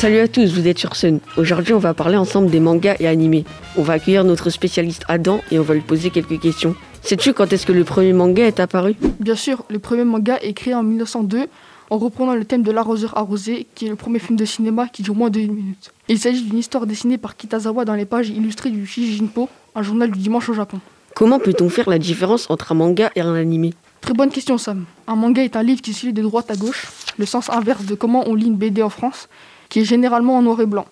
Salut 0.00 0.20
à 0.20 0.28
tous, 0.28 0.54
vous 0.54 0.66
êtes 0.66 0.78
sur 0.78 0.96
Sun. 0.96 1.20
Aujourd'hui, 1.36 1.74
on 1.74 1.78
va 1.78 1.92
parler 1.92 2.16
ensemble 2.16 2.50
des 2.50 2.58
mangas 2.58 2.96
et 3.00 3.06
animés. 3.06 3.44
On 3.76 3.82
va 3.82 3.92
accueillir 3.92 4.24
notre 4.24 4.48
spécialiste 4.48 5.04
Adam 5.08 5.42
et 5.50 5.58
on 5.58 5.62
va 5.62 5.74
lui 5.74 5.82
poser 5.82 6.08
quelques 6.08 6.40
questions. 6.40 6.74
Sais-tu 7.02 7.34
quand 7.34 7.52
est-ce 7.52 7.66
que 7.66 7.72
le 7.72 7.84
premier 7.84 8.14
manga 8.14 8.46
est 8.46 8.60
apparu? 8.60 8.96
Bien 9.18 9.34
sûr, 9.34 9.62
le 9.68 9.78
premier 9.78 10.04
manga 10.04 10.38
est 10.40 10.54
créé 10.54 10.74
en 10.74 10.82
1902 10.82 11.48
en 11.90 11.98
reprenant 11.98 12.34
le 12.34 12.46
thème 12.46 12.62
de 12.62 12.70
l'arroseur 12.70 13.14
arrosé, 13.18 13.66
qui 13.74 13.84
est 13.84 13.88
le 13.90 13.94
premier 13.94 14.20
film 14.20 14.38
de 14.38 14.46
cinéma 14.46 14.88
qui 14.88 15.02
dure 15.02 15.14
moins 15.14 15.28
de 15.28 15.38
1 15.38 15.48
minute. 15.48 15.92
Il 16.08 16.18
s'agit 16.18 16.44
d'une 16.44 16.56
histoire 16.56 16.86
dessinée 16.86 17.18
par 17.18 17.36
Kitazawa 17.36 17.84
dans 17.84 17.92
les 17.92 18.06
pages 18.06 18.30
illustrées 18.30 18.70
du 18.70 18.86
Shijinpo, 18.86 19.50
un 19.74 19.82
journal 19.82 20.10
du 20.10 20.18
dimanche 20.18 20.48
au 20.48 20.54
Japon. 20.54 20.80
Comment 21.14 21.38
peut-on 21.38 21.68
faire 21.68 21.90
la 21.90 21.98
différence 21.98 22.48
entre 22.48 22.72
un 22.72 22.74
manga 22.74 23.10
et 23.16 23.20
un 23.20 23.34
animé? 23.34 23.74
Très 24.00 24.14
bonne 24.14 24.30
question 24.30 24.56
Sam. 24.56 24.86
Un 25.06 25.16
manga 25.16 25.44
est 25.44 25.56
un 25.56 25.62
livre 25.62 25.82
qui 25.82 25.92
suit 25.92 26.14
de 26.14 26.22
droite 26.22 26.50
à 26.50 26.56
gauche, 26.56 26.86
le 27.18 27.26
sens 27.26 27.50
inverse 27.50 27.84
de 27.84 27.94
comment 27.94 28.26
on 28.26 28.34
lit 28.34 28.46
une 28.46 28.56
BD 28.56 28.82
en 28.82 28.88
France, 28.88 29.28
qui 29.70 29.80
est 29.80 29.84
généralement 29.84 30.36
en 30.36 30.42
noir 30.42 30.60
et 30.60 30.66
blanc. 30.66 30.84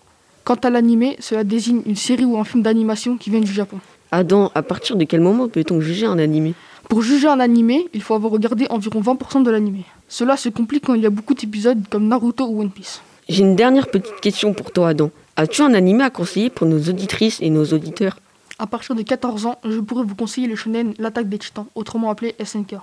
Quant 0.44 0.54
à 0.54 0.70
l'animé, 0.70 1.16
cela 1.20 1.44
désigne 1.44 1.82
une 1.84 1.96
série 1.96 2.24
ou 2.24 2.38
un 2.38 2.44
film 2.44 2.62
d'animation 2.62 3.18
qui 3.18 3.28
vient 3.28 3.40
du 3.40 3.52
Japon. 3.52 3.78
Adam, 4.10 4.50
à 4.54 4.62
partir 4.62 4.96
de 4.96 5.04
quel 5.04 5.20
moment 5.20 5.48
peut-on 5.48 5.82
juger 5.82 6.06
un 6.06 6.18
animé? 6.18 6.54
Pour 6.88 7.02
juger 7.02 7.28
un 7.28 7.40
animé, 7.40 7.86
il 7.92 8.00
faut 8.00 8.14
avoir 8.14 8.32
regardé 8.32 8.66
environ 8.70 9.02
20% 9.02 9.42
de 9.42 9.50
l'animé. 9.50 9.84
Cela 10.08 10.38
se 10.38 10.48
complique 10.48 10.86
quand 10.86 10.94
il 10.94 11.02
y 11.02 11.06
a 11.06 11.10
beaucoup 11.10 11.34
d'épisodes 11.34 11.82
comme 11.90 12.08
Naruto 12.08 12.46
ou 12.46 12.62
One 12.62 12.70
Piece. 12.70 13.02
J'ai 13.28 13.42
une 13.42 13.56
dernière 13.56 13.88
petite 13.88 14.20
question 14.22 14.54
pour 14.54 14.70
toi 14.70 14.88
Adam. 14.88 15.10
As-tu 15.36 15.60
un 15.60 15.74
animé 15.74 16.02
à 16.04 16.08
conseiller 16.08 16.48
pour 16.48 16.66
nos 16.66 16.78
auditrices 16.78 17.38
et 17.42 17.50
nos 17.50 17.66
auditeurs? 17.66 18.18
À 18.58 18.66
partir 18.66 18.94
de 18.94 19.02
14 19.02 19.44
ans, 19.44 19.58
je 19.64 19.80
pourrais 19.80 20.04
vous 20.04 20.14
conseiller 20.14 20.48
le 20.48 20.56
shonen 20.56 20.94
L'attaque 20.98 21.28
des 21.28 21.38
titans, 21.38 21.66
autrement 21.74 22.10
appelé 22.10 22.34
SNK. 22.42 22.76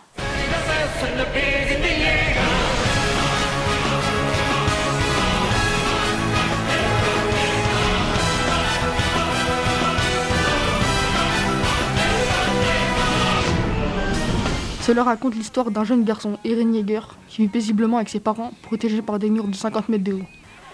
Cela 14.85 15.03
raconte 15.03 15.33
l'histoire 15.33 15.71
d'un 15.71 15.83
jeune 15.83 16.03
garçon, 16.03 16.37
Eren 16.45 16.75
Yeager, 16.75 17.01
qui 17.27 17.41
vit 17.41 17.47
paisiblement 17.47 17.97
avec 17.97 18.09
ses 18.09 18.19
parents, 18.19 18.51
protégés 18.61 19.01
par 19.01 19.17
des 19.17 19.31
murs 19.31 19.47
de 19.47 19.55
50 19.55 19.89
mètres 19.89 20.03
de 20.03 20.13
haut. 20.13 20.25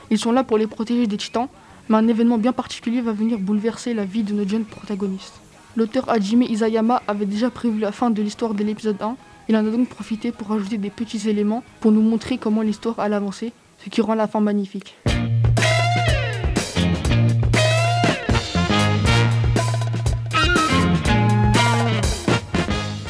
Ils 0.09 0.17
sont 0.17 0.33
là 0.33 0.43
pour 0.43 0.57
les 0.57 0.67
protéger 0.67 1.07
des 1.07 1.15
titans, 1.15 1.47
mais 1.87 1.95
un 1.95 2.05
événement 2.09 2.37
bien 2.37 2.51
particulier 2.51 2.99
va 2.99 3.13
venir 3.13 3.39
bouleverser 3.39 3.93
la 3.93 4.03
vie 4.03 4.23
de 4.23 4.33
notre 4.33 4.49
jeune 4.49 4.65
protagoniste. 4.65 5.35
L'auteur 5.77 6.09
Hajime 6.09 6.41
Isayama 6.41 7.01
avait 7.07 7.25
déjà 7.25 7.49
prévu 7.49 7.79
la 7.79 7.93
fin 7.93 8.09
de 8.09 8.21
l'histoire 8.21 8.53
de 8.53 8.65
l'épisode 8.65 9.01
1, 9.01 9.15
il 9.47 9.55
en 9.55 9.65
a 9.65 9.71
donc 9.71 9.87
profité 9.87 10.33
pour 10.33 10.51
ajouter 10.51 10.77
des 10.77 10.89
petits 10.89 11.29
éléments 11.29 11.63
pour 11.79 11.93
nous 11.93 12.01
montrer 12.01 12.37
comment 12.37 12.63
l'histoire 12.63 12.99
allait 12.99 13.15
avancer, 13.15 13.53
ce 13.81 13.89
qui 13.89 14.01
rend 14.01 14.15
la 14.15 14.27
fin 14.27 14.41
magnifique. 14.41 14.97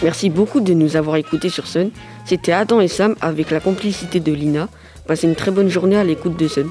Merci 0.04 0.32
beaucoup 0.32 0.62
de 0.62 0.74
nous 0.74 0.96
avoir 0.96 1.16
écoutés 1.18 1.50
sur 1.50 1.68
Sun. 1.68 1.92
C'était 2.26 2.54
Adam 2.54 2.82
et 2.82 2.88
Sam 2.88 3.16
avec 3.22 3.52
la 3.52 3.60
complicité 3.60 4.20
de 4.20 4.32
Lina. 4.32 4.68
Passez 5.06 5.28
une 5.28 5.36
très 5.36 5.52
bonne 5.52 5.70
journée 5.70 5.96
à 5.96 6.04
l'écoute 6.04 6.38
de 6.38 6.48
Sun. 6.48 6.70